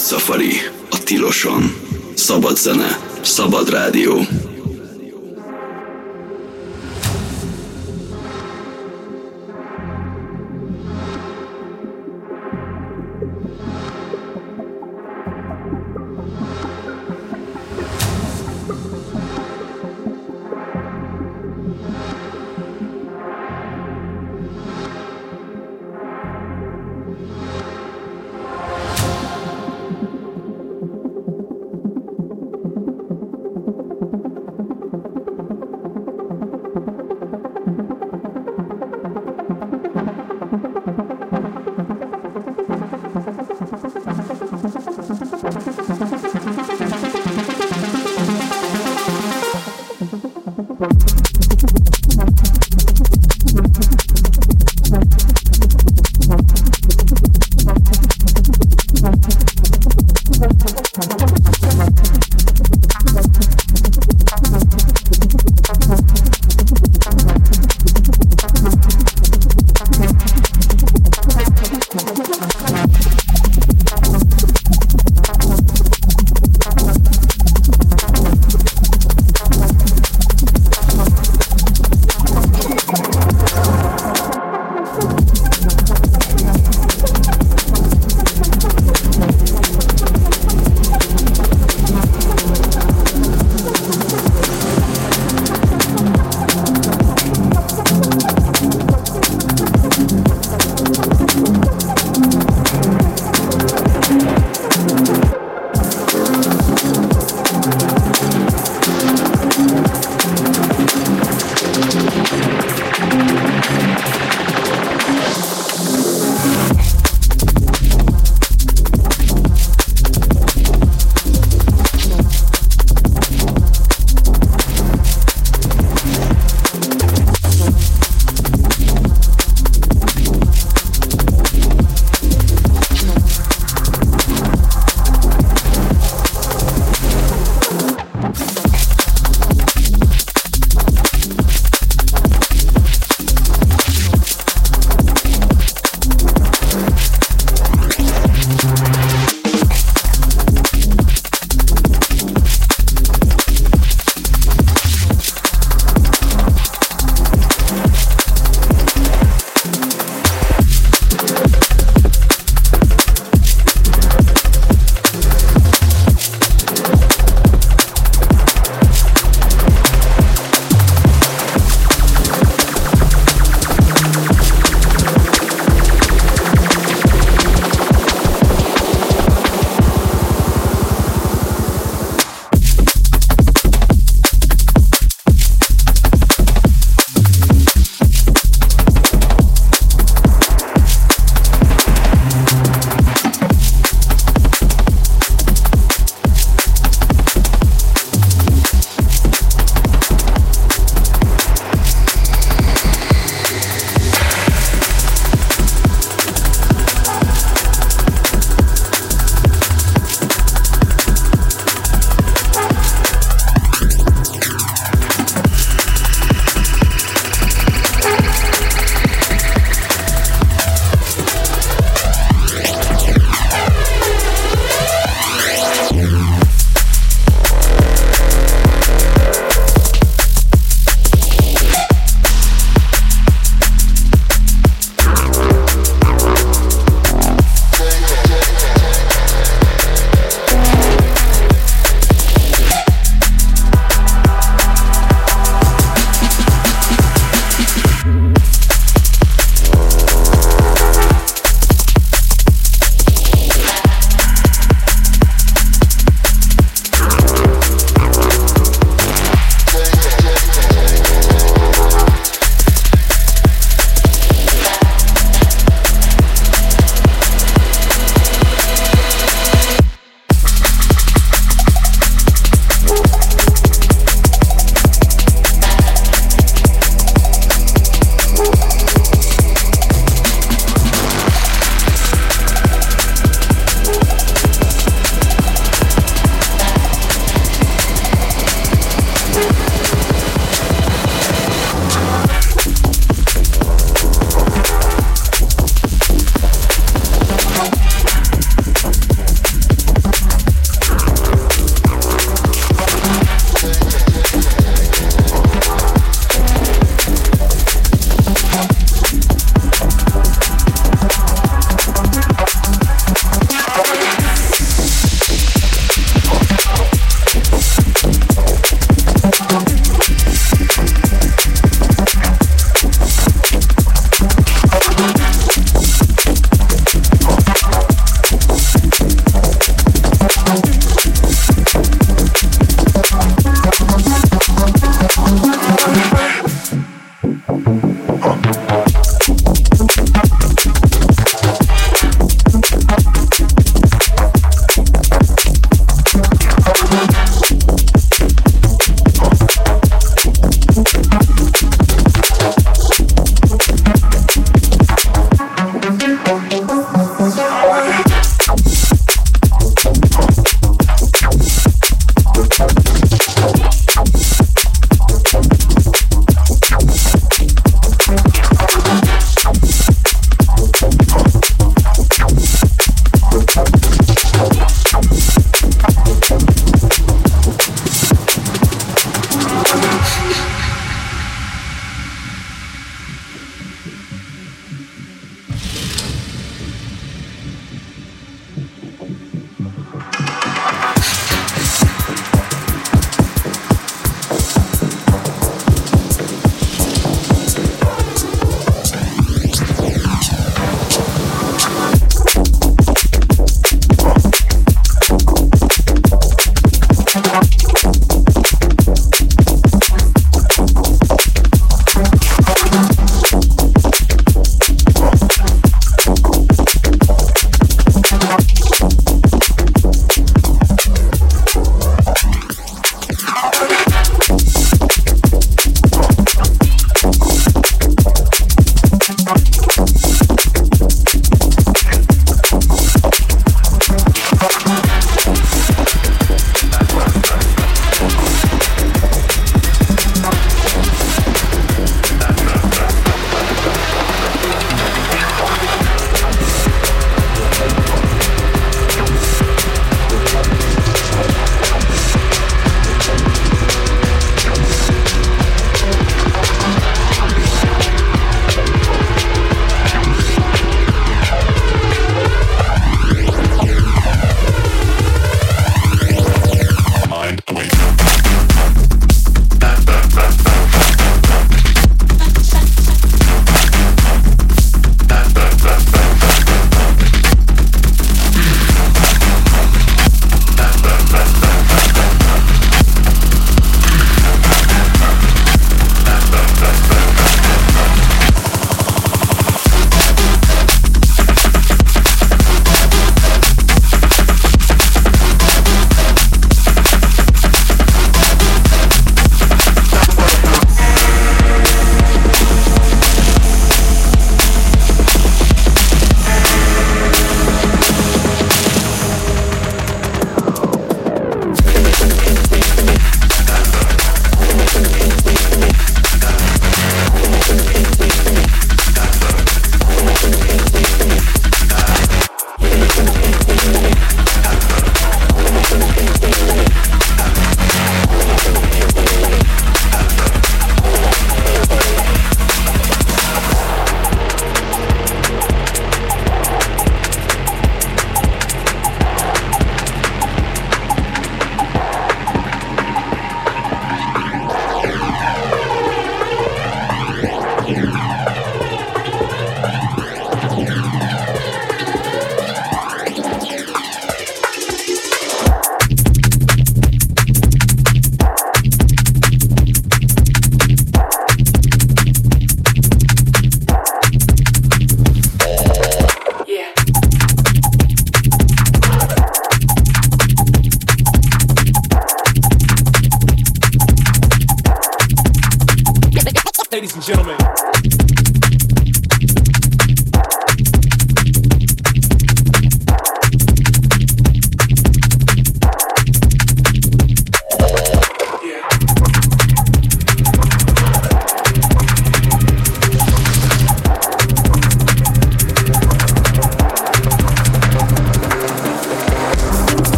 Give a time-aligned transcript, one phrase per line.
[0.00, 0.52] Safari,
[0.90, 1.74] a tiloson.
[2.14, 4.26] Szabad zene, szabad rádió.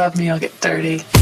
[0.00, 1.19] love me, I'll get dirty.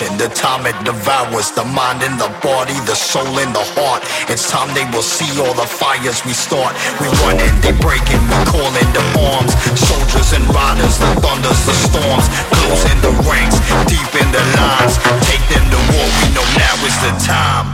[0.00, 4.00] The time it devours the mind and the body, the soul and the heart.
[4.32, 6.72] It's time they will see all the fires we start.
[7.00, 8.80] We run and they break and we call the
[9.20, 9.52] arms.
[9.76, 12.26] Soldiers and riders, the thunders, the storms.
[12.48, 13.60] Close in the ranks,
[13.92, 14.96] deep in the lines.
[15.28, 17.69] Take them to war, we know now is the time.